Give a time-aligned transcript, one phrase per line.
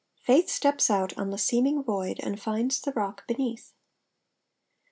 [0.15, 3.71] * "_Faith steps out on the seeming void and finds the Rock beneath.